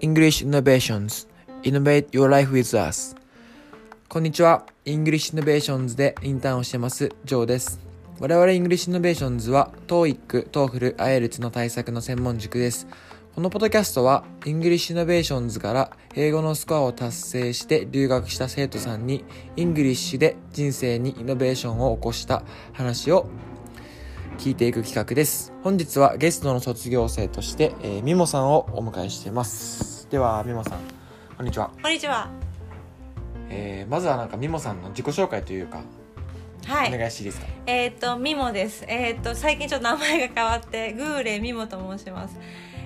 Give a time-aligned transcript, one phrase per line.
[0.00, 1.26] English Innovations
[1.64, 3.16] Innovate Your Life with Us
[4.08, 7.80] こんにちは English Innovations でインターンをしてますジョーです
[8.20, 12.86] 我々 English Innovations は TOEIC、TOEFL、IELTS の対策の専門塾です
[13.34, 19.24] このポッドキャストは English Innovations から英語のスコアを達成して留学した生徒さんに
[19.56, 23.28] English で人生にイノベーションを起こした話を
[24.38, 25.52] 聞いていく企画です。
[25.64, 30.08] 本日はゲストの卒業生として、えー、みもさんをお迎えしています。
[30.10, 30.78] では、みもさん、
[31.36, 31.72] こんにちは。
[31.82, 32.30] こんにちは。
[33.50, 35.82] えー、まずはなんかみもさんの自己紹介というか、
[36.66, 36.94] はい。
[36.94, 37.46] お願いしていいですか？
[37.66, 38.84] えっ、と、みもです。
[38.86, 42.36] えっ、と、最近ちょっと名前が変わって、グーレみもと申します。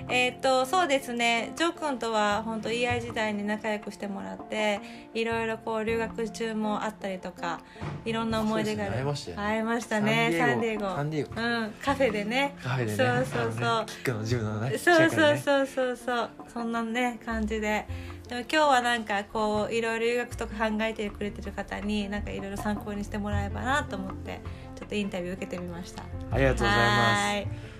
[0.09, 1.53] えっ、と、そうですね。
[1.55, 4.79] ジョー君とは本当 EI 時代に仲良くしてもらって、
[5.13, 7.61] いろいろこう留学中もあったりとか、
[8.05, 8.93] いろんな思い出がある。
[8.93, 10.39] そうですね会いましたよね会いましたね。
[10.39, 10.95] サンディエゴ。
[10.95, 12.55] サンディエゴうん、カフェでね。
[12.61, 17.87] カフェでね、そうそうそうねキックのジムのね、そうそうそうそうそうそんなね感じで
[18.27, 24.41] でも今日はなんかこういろいろ留学とか考えてくれてる方になんかいろいろ参考にしてもらえばなと思って
[24.75, 27.73] ちょっとインタビュー受けてみましたありがとうございまはーいす。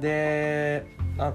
[0.00, 0.86] で、
[1.18, 1.32] あ、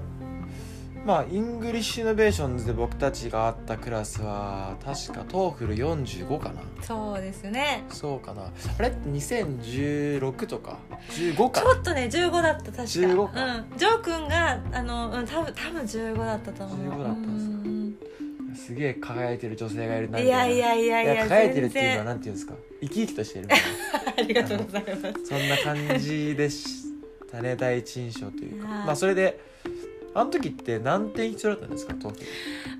[1.06, 6.60] まあ、 English Innovations で僕たちがあったクラスは、確か TOEFL 45かな。
[6.82, 7.84] そうですね。
[7.90, 8.42] そうかな。
[8.42, 8.88] あれ？
[8.88, 10.78] って2016とか
[11.10, 11.60] ?15 か？
[11.60, 12.82] ちょっとね15だった確か。
[12.82, 13.44] 15か。
[13.44, 16.78] うん、ジョー君があの、うん、多分多分15だったと思う。
[16.78, 22.54] 15だったんですすすげえ輝いてる女性がいるなみいやいやいやいや輝いてるっていうのはなんていうんですか？
[22.80, 23.48] 生き生きとしてる。
[24.18, 25.02] ありがとうございます。
[25.02, 26.86] なそんな感じでし
[27.30, 28.68] たね第一印象というか。
[28.68, 28.86] はい。
[28.86, 29.38] まあそれで
[30.18, 31.94] あの時って何点必要だったんですか？
[31.94, 32.18] トーク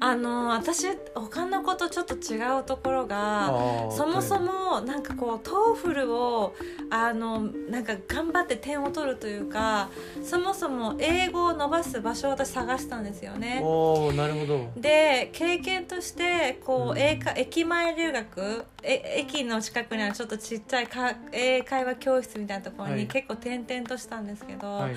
[0.01, 3.49] あの私他の子とちょっと違うところが
[3.91, 6.55] そもそもなんかこう TOEFL を
[6.91, 9.89] あのなんか頑張って点を取るというか
[10.23, 13.61] そもそも英語を伸ばす場所を私探したんですよね。
[13.63, 14.69] おおなるほど。
[14.77, 16.99] で経験としてこううん。
[16.99, 23.01] 英会駅前留学え駅の近くにあるちょっとちっちゃいか英会話教室みたいなところはい。
[23.01, 24.95] に結構転々としたんですけど、はい。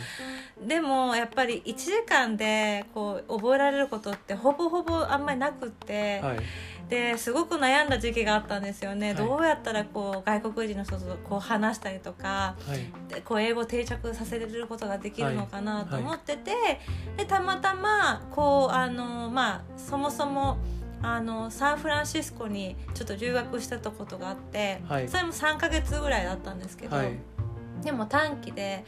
[0.67, 6.39] でもやっぱり1時間でこう覚えられることってほぼほぼあんまりなくって、はい。
[6.87, 9.15] ですごく悩んだ時期があったんですよね、はい。
[9.15, 13.13] どうやったらこう外国人の人とこう話したりとかはい。
[13.13, 16.51] でこう英語を定着させることができるのかなと思ってて、
[17.17, 20.57] でたまたまこうあの、まあ、そもそも
[21.01, 25.07] あのサンフランシスコにちょっと留学してたことがあって、はい。
[25.07, 26.95] それも3ヶ月ぐらいだったんですけど。
[26.95, 27.13] はい。
[27.83, 28.83] でも短期で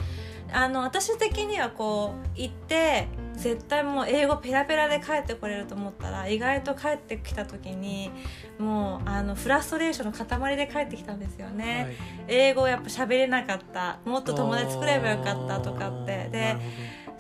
[0.52, 8.12] あの私的にはこう行って絶対もう英語ペラペラで帰ってこれると思ったら意外と帰ってきた時に
[8.60, 11.96] もうあのフラストレーションの塊で帰ってきたんですよね、はい。
[12.28, 14.00] 英語をやっぱ喋れなかった。
[14.06, 16.30] もっと友達作ればよかったとかって。
[16.32, 16.58] で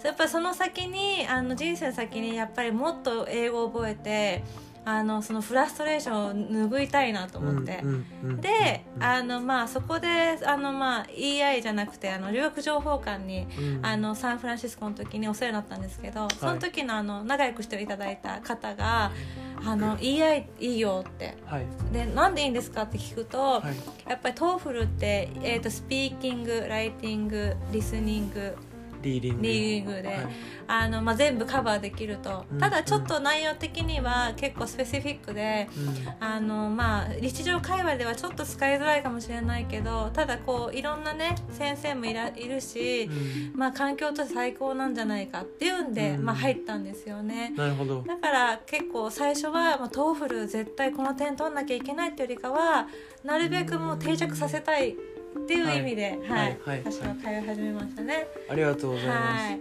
[0.03, 4.43] やっぱりその先にあの人生の先にやっぱりもっと英語を覚えて
[4.83, 7.81] あのそのフラストレーションを拭いたいなと思って。
[7.83, 9.03] うんうんうんで、うん。
[9.03, 13.85] あのまあそこであのまあ EI じゃなくてあの留学情報館にうん。
[13.85, 19.11] あのサンフランシスコの時にお世話になったんですけど、その時のあの仲良くしていただいた方が
[19.63, 21.37] 「あの EI いいよ」って。
[21.45, 21.65] はい。
[21.91, 24.09] でなんでいいんですかって聞くと、はい。
[24.09, 28.55] やっぱり TOEFL って、えー、とスピーキングライティングリスニング
[29.01, 30.07] リーディングリーディングで。
[30.09, 30.27] はい。
[30.67, 32.59] あの、まあ、全部カバーできると、うん。
[32.59, 35.67] ただちょっと内容的には結構 specific で。
[35.75, 36.25] うん。
[36.25, 43.59] あのまあ日常会話ではちょっと使いづらいかもしれないけどただこういろんなね先生もいらいるし、うん。
[43.59, 46.25] まあ環境として最高なんじゃないかっていうんで、うん。
[46.25, 47.53] まあ、入ったんですよね。
[47.55, 48.03] なるほど。
[48.07, 52.87] だから結構最初はもう TOEFL 絶対この点取んなきゃいけないっていうよりかは
[53.23, 54.95] なるべくもう定着させたい
[55.39, 56.51] っていう意味で、ははい。
[56.51, 58.27] いはい私は通い始めましたね。
[58.49, 59.43] ありがとうございます。
[59.43, 59.59] はい。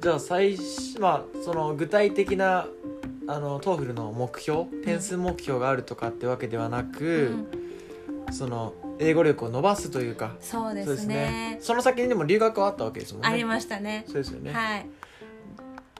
[0.00, 2.66] じゃあ最初まあその具体的な
[3.26, 7.36] あの TOEFL の目標点数目標があるとかってわけではなく、
[8.26, 8.32] うん。
[8.32, 10.36] その英語力を伸ばすというか。
[10.40, 11.58] そうですね。
[11.60, 13.28] その先にでも留学はあったわけですもんね。
[13.28, 14.04] ありましたね。
[14.06, 14.86] そうですよね、はい、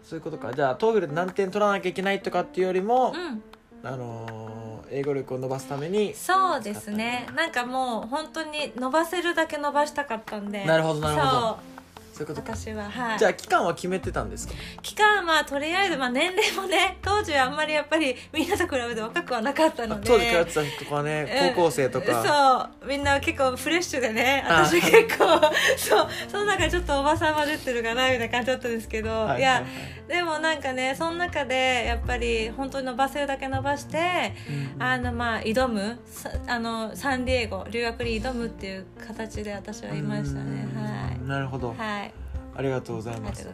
[0.03, 0.53] そういうことか。
[0.53, 3.43] じゃあ TOEFL で何点取らなきゃいけないとかっていうよりも、うん。
[3.83, 7.27] あのー英語力を伸ばすためにそうですね。
[7.35, 10.65] なんかもう本当に伸ばせるだけ伸ばしたかったんで。
[10.65, 11.74] なるほどなるほど
[12.15, 12.55] そういうことか。
[12.57, 13.19] 私ははい。
[13.19, 14.55] じゃあ期間は決めてたんですか？
[14.83, 20.07] 期間はとりあえずまあ年齢もね当時はあんまりやっぱりみんなと比べて若くはなかったので。
[20.07, 22.89] 当時通ってた人とかね高校生とか、そう。
[22.89, 25.25] みんな結構フレッシュでねあ私結構
[25.77, 26.09] そう。
[26.29, 29.63] その中でちょっとおばさんは出てるかなみたいな感じだったんですけど、はいいや、はい。
[29.63, 29.71] はい
[30.05, 34.35] でもなんかねその中でやっぱり本当に伸ばせるだけ伸ばして
[34.77, 40.69] うんあのまあ挑むさあのサンディエゴ留学に挑むっていう形で私はいましたね。
[40.77, 40.94] うん
[41.26, 41.79] なるほど、はい。
[41.79, 42.15] はい
[42.56, 43.49] ありがとうございます。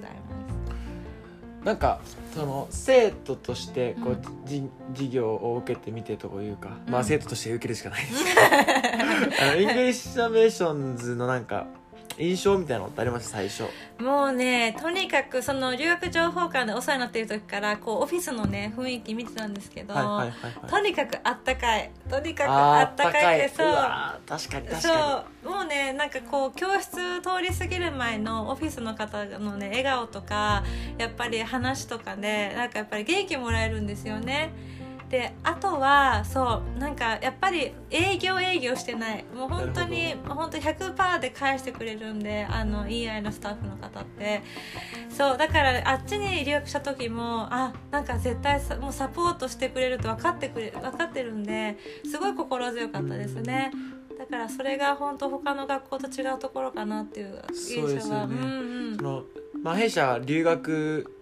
[1.64, 2.00] なんか
[2.34, 6.92] その生徒としてこう、うんじ授業を受けてみてというか、うん。
[6.92, 8.04] まあ生徒として受けるしかない。
[8.06, 11.66] で すあの English Innovations のなんか
[12.20, 13.30] 印象みたいなのってありました？
[13.38, 13.64] 最初。
[13.98, 20.82] もうねとにかくその留学情報館でお世話になってる時からこうオフィスのね雰囲気見てたんですけど、はいはいはいとはい。
[20.84, 21.90] にかくあったかい。
[22.08, 23.66] とにかくあったかいってそう。
[24.26, 26.90] 確かに確かそうもうねなんかこう教室
[27.22, 30.62] 通り過ぎる前のオフィスの方のね笑顔とか
[30.98, 34.52] やっぱり話とかでなんかやっぱり元気もらえるんですよね
[35.10, 39.24] であとはそうなんかやっぱり営業営業してない。
[39.34, 44.42] もう本当に本当100%で返してくれるんであの EI のスタッフの方って。
[45.10, 51.76] そうだからあっちに留学した時もあなんか絶対さもうサポートしてくれると分かってくれ分かってるんで
[52.08, 53.72] すごい心強かったですね。
[54.16, 57.88] だからそれが本当他の学校と違うところかなっていう印象は。
[57.88, 58.36] そうですよね。
[58.36, 58.46] うんう
[58.90, 58.92] ん。
[58.92, 59.24] にその、
[59.62, 61.19] まあ、弊社留学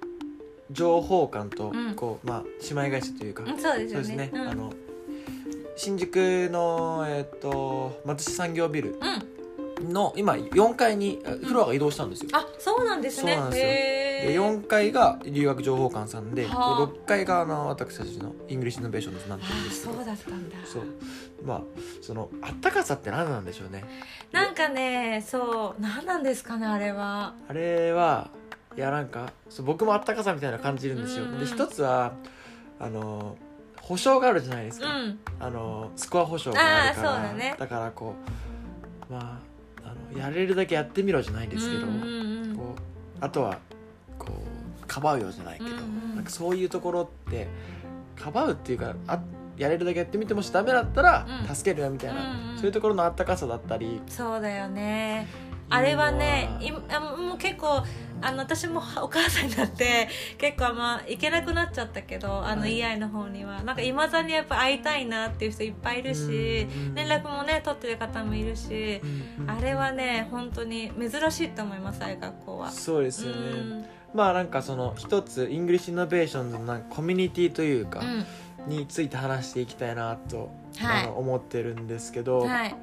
[0.71, 1.95] 情報館とうん。
[1.95, 4.73] こう、まあ、姉妹会社というか、うんそうですね、あの
[5.77, 6.17] 新宿
[6.51, 8.99] の、えっと松下産業ビル
[9.81, 9.93] うん。
[9.93, 13.35] の今4階にあフロアが移動したんですよ、あそうなんですね。
[13.35, 13.69] そうなんですよ。
[13.69, 16.89] へでー4階が留学情報館さんではあ。
[16.89, 19.95] 6階があの私たちの English Innovations になってるんあですけど。
[19.95, 20.57] そうだったんだ。
[20.65, 20.83] そう。
[21.45, 21.63] まあ
[22.03, 23.85] そのあったかさって何なんでしょうね。
[24.33, 27.35] なんかねそう何なんですかねあれは。
[27.49, 28.31] あれは
[28.77, 32.13] いやなんかそう僕もあったかさみたいな感じるんですよ、うんうんで一つは
[32.81, 33.37] あの
[33.83, 35.19] 保証があるじゃないですか、うん。
[35.41, 37.23] あのスコア保証があるから。
[37.23, 37.57] だね。
[37.59, 38.15] からこ
[39.09, 39.41] うま
[39.83, 42.03] ああのやれるだけやってみろじゃないですけど、うんうん
[42.51, 43.59] うんこうあとは
[44.19, 44.33] こ
[44.83, 45.83] うかばうよじゃないけど、うんう
[46.13, 47.49] んなんかそういうところって
[48.15, 49.21] かばうっていうかあ
[49.57, 51.57] やれるだけやってみてもしダメだったらうん。
[51.57, 54.03] 助けるよみたいな、うんうんそういうところのあったかさだったり。
[54.09, 55.29] そうだよね。
[55.71, 57.83] あれはね今あもう結構
[58.21, 62.79] あの私もお母さんになって結構まあ行けなくなっちゃったけどあのはい。
[62.79, 63.63] EI の方には。
[63.63, 69.01] なんかいまだにやっぱ会いたいなっていう人いっぱいいるしうん連絡もね取ってる方もいるし
[69.39, 72.71] うんうんあれはね本当に珍しいと思いますああいう学校は。
[72.71, 73.85] そうですよね、うん。
[74.15, 78.25] まあなんかその一つ English Innovations のなんかコミュニティというか、うん。
[78.67, 81.05] について話していきたいなと、はい。
[81.05, 82.75] あの思ってるんですけど、はい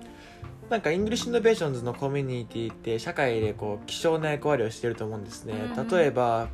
[0.70, 5.54] なんか English Innovations のコミュニティって社会でこう希少な役割をしてると思うんですね、
[5.92, 6.48] 例えば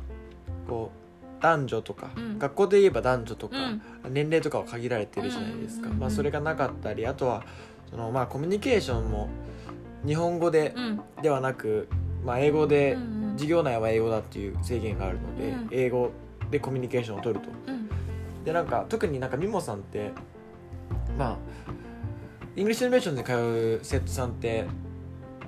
[0.68, 1.02] こう
[1.42, 2.38] 男女とか、うん。
[2.38, 3.56] 学校で言えば男女とか、
[4.04, 4.14] うん。
[4.14, 7.44] 年齢とかは限られてるじゃないですか、まあ、それがなかったりあとは
[7.90, 9.28] その、まあ、コミュニケーションも
[10.06, 11.00] 日本語でうん。
[11.20, 11.88] ではなく、
[12.24, 12.96] まあ、英語で、
[13.32, 15.68] 授業内は英語だっていう制限があるので、うん。
[15.72, 16.10] 英語
[16.50, 17.50] でコミュニケーションを取ると。
[17.66, 17.88] うん。
[18.44, 20.10] でなんか特になんかミモさんって
[21.18, 21.36] まあ
[22.54, 24.66] English Innovation で通う生徒さんって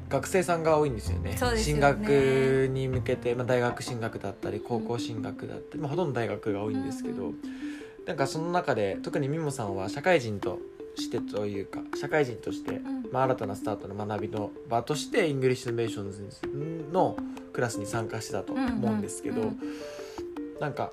[0.08, 1.32] 学生さんが多いんですよね。
[1.32, 1.38] ね。
[1.56, 7.34] 進学に向けて、まあ、大学進学だったり高校進学だったり、まあ、ほとんど大学が多いんですけど、うん。
[8.06, 10.58] なんかその中で特にミモさんは社会人と
[10.96, 13.06] してというか社会人として、ん。
[13.12, 16.22] まあ、新たなスタートの学びの場として English Innovations
[16.90, 17.16] の
[17.52, 19.58] クラスに参加してたと思うんですけど、うんうん。
[20.58, 20.90] なんか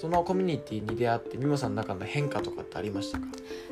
[0.00, 3.26] そのコミュニティに出会ってミモさんの中の変化とかってありましたか？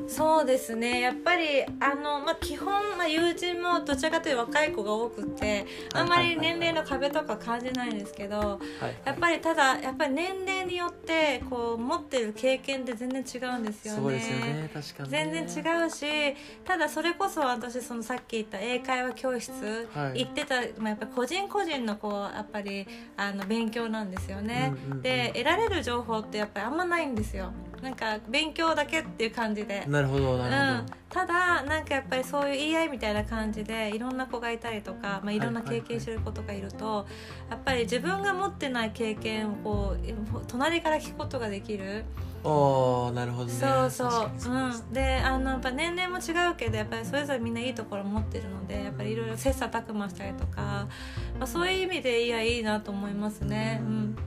[0.06, 1.00] そうですね。
[1.00, 2.66] やっぱりあの、まあ、基本、
[2.98, 14.00] まあ、友人もどちらかというと若い子が多くてあんまり年齢の壁とか感じないんですけどはいやっぱりただやっぱり年齢によってこう持ってる経験って全然違うんですよね。
[14.00, 14.70] そうですよね。
[14.72, 15.30] 確かにね。
[15.32, 20.24] 全然違うしただそれこそ私そのさっき言った英会話教室はい。
[20.24, 25.02] 行ってた、まあ、やっぱり個人個人のこうやっぱりあの勉強なんですよね、うんうんうん。
[25.02, 27.52] で得られる情報ってやっぱりあんまないんですよ。
[27.82, 29.84] なんか勉強だけっていう感じで。
[29.86, 37.06] なるほどうなるん、ただなんかやっぱりそういう EI みたいな感じでいろんな子がいたりとか、まあ、いろんな経験してる子とかいると、
[37.48, 42.04] やっぱり自分が持ってない経験をこう隣から聞くことができる、
[42.42, 43.52] ほどおーなるほどね。
[43.52, 44.30] そうそう。
[44.50, 50.88] ううん、であのやっぱ年齢も違うけどやっぱりそれぞれみんないいところ持ってるのでやっぱりいろいろ切磋琢磨したりとか、ま
[51.42, 53.80] あ、そういう意味でいやいいなと思いますね。
[53.82, 54.18] ううんん。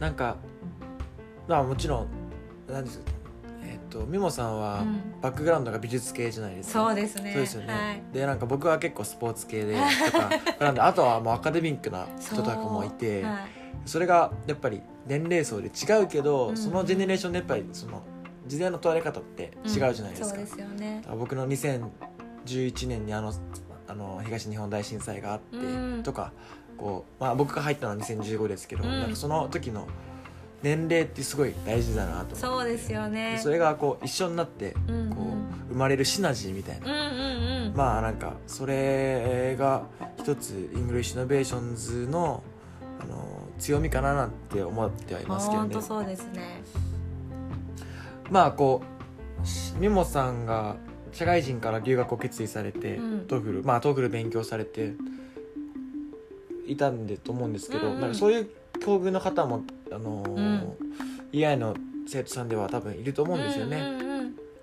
[0.00, 0.36] なんか
[1.48, 2.06] まあもちろん。
[2.68, 3.00] なんです
[3.62, 5.20] えっ、とミモさんはうん。
[5.20, 7.32] バックグラウンドが美術系じゃないですか、そうですね。
[7.32, 8.02] そうですよね、はい。
[8.12, 9.76] でなんか僕は結構スポーツ系で
[10.10, 10.30] とか
[10.64, 13.40] なんであとはもうアカデミックな人とかもいてそうはい。
[13.84, 16.56] それがやっぱり年齢層で違うけど、うん。
[16.56, 18.02] そのジェネレーションでやっぱりその
[18.46, 21.02] 時代の問われ方って違うじゃないですか、そうですよね。
[21.16, 23.32] 僕の2011年にあの
[23.88, 26.02] あの東日本大震災があって、うん。
[26.02, 26.32] とか
[26.76, 28.90] こう、まあ、僕が入ったのは2015ですけど、うん。
[28.90, 29.86] なんかその時の
[30.66, 33.38] 年齢ってすごい大事だなとそうですよね。
[33.40, 35.00] それがこう一緒になってこう、うん。
[35.00, 35.36] うん
[35.68, 37.72] 生まれるシナジーみたいな、うんうんうん。
[37.76, 39.84] まあなんかそれが
[40.16, 42.42] 一つイングリッシュイノベーションズの
[42.98, 45.68] あの強みかななんて思ってはいますけどね。
[45.68, 46.62] 本当そうですね。
[48.30, 48.82] まあこ
[49.42, 50.76] うしミモさんが
[51.12, 53.26] 社会人から留学を決意されて、うん。
[53.26, 54.94] トーフルまあトーフル勉強されて
[56.66, 58.00] いたんでと思うんですけど、うんうん。
[58.00, 58.50] なんかそういう
[58.86, 60.76] 境遇の方もあのーうん。
[61.32, 61.74] EI の
[62.06, 64.06] 生徒さんでは多分いると思うんですよね、うんうんうん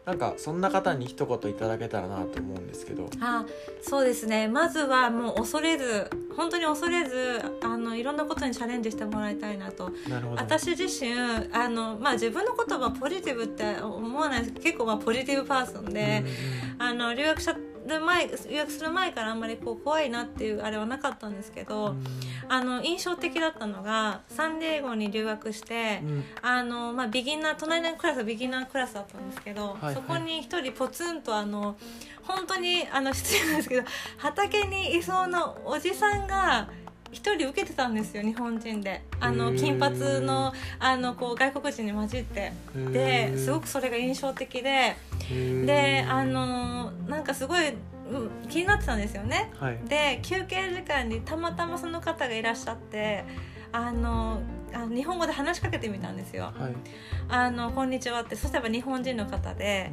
[0.06, 3.10] なんかそんな方に一言いただけたらなと思うんですけど。
[3.22, 3.46] あ
[3.82, 4.50] そうですね。
[4.50, 9.92] まずはもう恐れず本当に恐れずあのいろんなことにチャレンジしてもらいたいなと。
[10.10, 10.42] なるほど。
[10.42, 11.14] 私自身
[11.54, 14.52] あの、まあ、自分のことはポジティブって思わないです。
[14.52, 16.26] けど結構まあポジティブパーソンで、
[16.80, 17.56] あの留学した
[17.88, 22.04] る前留学する前からあんまりこう怖いなっていうあれはなかったんですけど、うん。
[22.50, 26.24] あの印象的だったのがサンディエゴに留学して、うん。
[26.42, 29.96] あのまあ、ビギナー隣のクラスはビギナークラスだったんですけど、はいはい。
[29.96, 31.76] そこに一人ポツンとあの
[32.24, 33.88] 本当にあの失礼なんですけど
[34.18, 36.70] 畑にいそうなおじさんが
[37.12, 39.04] 一人受けてたんですよ日本人で。
[39.20, 42.52] あの金髪のあのこう外国人に混じって。
[42.92, 44.96] ですごくそれが印象的で
[45.66, 47.78] であのなんかすごい、うん
[48.50, 49.52] 気になってたんですよね。
[49.58, 49.80] はい。
[49.88, 53.24] で休憩時間にたまたまその方がいらっしゃって
[53.72, 54.42] あの
[54.74, 56.46] あ日本語で話しかけてみたんですよ。
[56.58, 56.74] はい
[57.30, 58.36] 「あのこんにちは」って。
[58.36, 59.92] そしたら日本人の方で。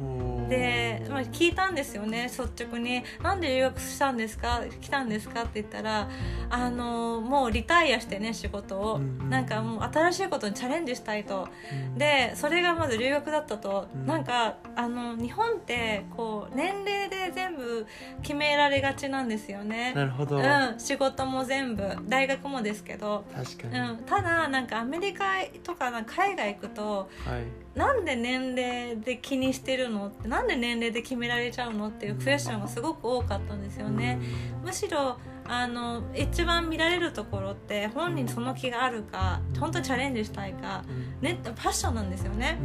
[0.49, 2.23] で、まあ、聞いたんですよね。
[2.23, 4.61] 率直に「なんで留学したんですか？
[4.81, 6.09] 来たんですか?」って言ったら
[6.49, 9.29] あのもうリタイアしてね仕事を、うんうん。
[9.29, 11.47] なんかもう新しいことにチャレンジしたいと。
[11.71, 11.97] うん。
[11.97, 14.05] でそれがまず留学だったと、うん。
[14.05, 17.85] なんかあの日本ってこう年齢で全部
[18.21, 19.93] 決められがちなんですよね。
[19.93, 21.81] なるほど、うん、仕事も全部。
[22.07, 25.25] 大学もですけど、確かに、うん、ただなんかアメリカ
[25.63, 27.43] とかなんか海外行くとはい。
[27.77, 34.19] なんで年齢で気にしてるのってなんで年齢で決められちゃうのっていうクエスチョンがすごく多かったんですよね。
[34.61, 41.25] むしろあの一番見られるところって本人その気があるか本当にチャレンジしたいか、うん。
[41.25, 42.57] ね、パッションなんですよね。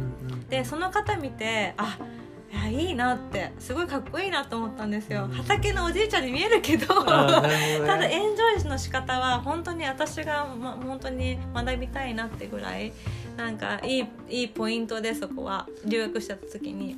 [0.49, 1.97] でその方見てあ
[2.51, 5.25] いやいいなってすごいかっこいいなと思ったんですよ。
[5.25, 5.31] うん。
[5.31, 12.93] 畑のおじいちゃんに見えるけど ただエンジョイの仕方は本当に私が、ま、本当に学びたいなってぐらい
[13.35, 16.97] なんかいいいいポイントでそこは留学した時に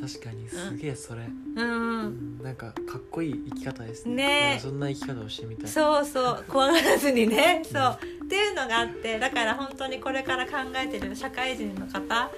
[0.00, 1.22] 確かにすげえそれ、
[1.56, 2.42] うん、うん。
[2.42, 4.14] なんかかっこいい生き方ですね。
[4.54, 5.68] ねそんな生き方をしてみたい。
[5.68, 6.44] そうそう。
[6.48, 7.62] 怖がらずにね。
[7.64, 7.98] そう。
[8.24, 12.30] っていうのがあってだから本当にこれから考えてる社会人の方、ね。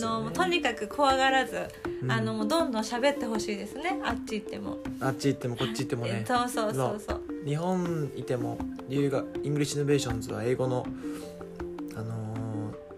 [0.00, 1.58] のとにかく怖がらず、
[2.02, 2.10] うん。
[2.10, 4.00] あのどんどん喋ってほしいですね。
[4.04, 6.24] あっち行っても、あっち行ってもこっち行ってもね。
[6.26, 7.22] そうそうそうそう。
[7.44, 8.58] 日本いても
[8.88, 11.25] 留学イングリッシュイノベーションズは英語の、あのー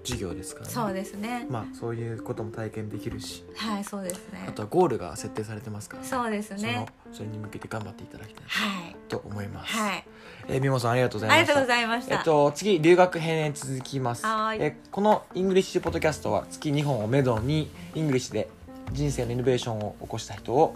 [0.05, 0.73] 授業ですからね。
[0.73, 1.47] そうですね。
[1.51, 3.45] まあそういうことも体験できるし。
[3.57, 4.47] はいそうですね。
[4.49, 6.87] あとはゴールが設定されてますから、そうですそのね。
[7.13, 8.97] それに向けて頑張っていただきたいはい。
[9.09, 10.05] と思います、はい。
[10.49, 11.39] えー、さんありがとうございました。
[11.39, 14.25] ありがとうございました、えっと、次留学編へ続きます。
[14.25, 14.63] はーい。
[14.63, 18.49] えこのイングリッシュポッドキャストは月2本をめどにイングリッシュで
[18.93, 20.75] 人生のイノベーションを起こした人を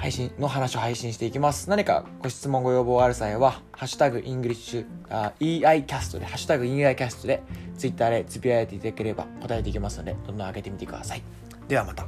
[0.00, 1.68] 配信の話を配信していきます。
[1.68, 7.42] 何かご質問ご要望ある際は「ハッシュタグイングリッシュあ EI キャスト」で「ハッシュタグ EI キャスト」で
[7.80, 11.22] ツイッターでつぶやいていただければ答えていきますのでどんどん上げてみてください。
[11.66, 12.06] ではまた。